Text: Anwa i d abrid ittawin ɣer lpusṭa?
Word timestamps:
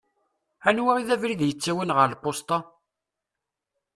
Anwa 0.69 0.93
i 1.01 1.03
d 1.07 1.09
abrid 1.15 1.41
ittawin 1.51 1.93
ɣer 1.97 2.07
lpusṭa? 2.13 2.59